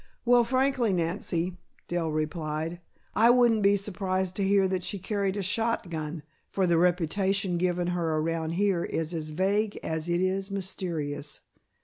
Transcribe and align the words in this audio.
"Well, 0.25 0.43
frankly, 0.43 0.93
Nancy," 0.93 1.57
Dell 1.87 2.09
replied, 2.09 2.79
"I 3.13 3.29
wouldn't 3.29 3.61
be 3.61 3.75
surprised 3.75 4.35
to 4.37 4.43
hear 4.43 4.67
that 4.67 4.83
she 4.83 4.97
carried 4.97 5.37
a 5.37 5.43
shotgun, 5.43 6.23
for 6.49 6.65
the 6.65 6.79
reputation 6.79 7.59
given 7.59 7.89
her 7.89 8.17
around 8.17 8.53
here 8.53 8.83
is 8.83 9.13
as 9.13 9.29
vague 9.29 9.77
as 9.83 10.09
it 10.09 10.19
is 10.19 10.49
mysterious. 10.49 11.41